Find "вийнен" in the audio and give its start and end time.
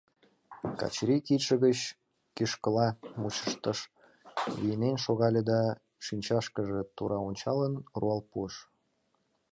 4.59-4.95